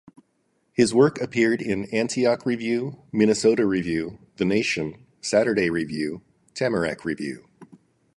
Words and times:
His 0.73 0.95
work 0.95 1.21
appeared 1.21 1.61
in 1.61 1.85
"Antioch 1.93 2.43
Review", 2.43 3.03
"Minnesota 3.11 3.67
Review", 3.67 4.17
"The 4.37 4.45
Nation", 4.45 5.05
"Saturday 5.21 5.69
Review," 5.69 6.23
"Tamarack 6.55 7.05
Review". 7.05 7.47